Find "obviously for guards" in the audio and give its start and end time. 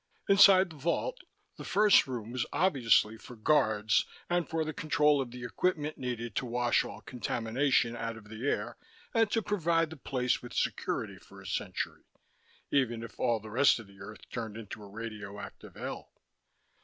2.51-4.07